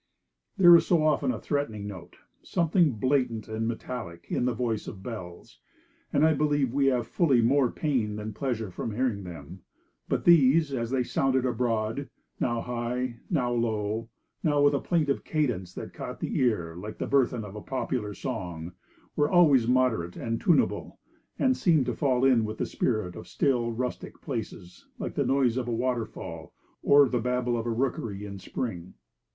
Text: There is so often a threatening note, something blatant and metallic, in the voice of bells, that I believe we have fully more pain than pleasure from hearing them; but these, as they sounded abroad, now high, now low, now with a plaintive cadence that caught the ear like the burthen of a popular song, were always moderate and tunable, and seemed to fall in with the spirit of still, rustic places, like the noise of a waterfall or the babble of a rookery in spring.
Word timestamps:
There 0.57 0.75
is 0.75 0.87
so 0.87 1.05
often 1.05 1.31
a 1.31 1.37
threatening 1.39 1.85
note, 1.85 2.15
something 2.41 2.93
blatant 2.93 3.47
and 3.47 3.67
metallic, 3.67 4.25
in 4.31 4.45
the 4.45 4.53
voice 4.55 4.87
of 4.87 5.03
bells, 5.03 5.59
that 6.11 6.23
I 6.23 6.33
believe 6.33 6.73
we 6.73 6.87
have 6.87 7.05
fully 7.05 7.39
more 7.39 7.69
pain 7.69 8.15
than 8.15 8.33
pleasure 8.33 8.71
from 8.71 8.95
hearing 8.95 9.23
them; 9.23 9.61
but 10.09 10.25
these, 10.25 10.73
as 10.73 10.89
they 10.89 11.03
sounded 11.03 11.45
abroad, 11.45 12.09
now 12.39 12.61
high, 12.61 13.17
now 13.29 13.51
low, 13.53 14.09
now 14.41 14.59
with 14.63 14.73
a 14.73 14.79
plaintive 14.79 15.23
cadence 15.23 15.71
that 15.75 15.93
caught 15.93 16.19
the 16.19 16.35
ear 16.35 16.75
like 16.75 16.97
the 16.97 17.05
burthen 17.05 17.43
of 17.43 17.55
a 17.55 17.61
popular 17.61 18.15
song, 18.15 18.71
were 19.15 19.29
always 19.29 19.67
moderate 19.67 20.15
and 20.17 20.41
tunable, 20.41 20.97
and 21.37 21.55
seemed 21.55 21.85
to 21.85 21.93
fall 21.93 22.25
in 22.25 22.43
with 22.43 22.57
the 22.57 22.65
spirit 22.65 23.15
of 23.15 23.27
still, 23.27 23.71
rustic 23.71 24.19
places, 24.19 24.87
like 24.97 25.13
the 25.13 25.23
noise 25.23 25.57
of 25.57 25.67
a 25.67 25.71
waterfall 25.71 26.55
or 26.81 27.07
the 27.07 27.19
babble 27.21 27.55
of 27.55 27.67
a 27.67 27.69
rookery 27.69 28.25
in 28.25 28.39
spring. 28.39 28.95